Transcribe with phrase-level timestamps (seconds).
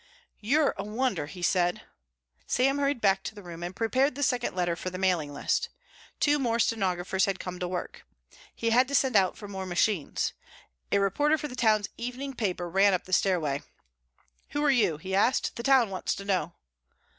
[0.39, 1.83] "You're a wonder," he said.
[2.47, 5.69] Sam hurried back to the room and prepared the second letter for the mailing list.
[6.19, 8.03] Two more stenographers had come to work.
[8.55, 10.33] He had to send out for more machines.
[10.91, 13.61] A reporter for the town's evening paper ran up the stairway.
[14.53, 15.55] "Who are you?" he asked.
[15.55, 16.53] "The town wants to know."